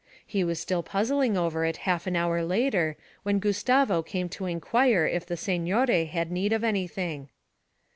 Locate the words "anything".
6.63-7.29